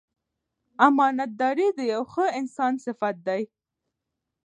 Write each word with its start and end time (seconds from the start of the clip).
امانتداري 0.85 1.67
د 1.77 1.79
یو 1.93 2.03
ښه 2.11 2.25
انسان 2.39 2.73
صفت 2.85 3.15
دی. 3.27 3.41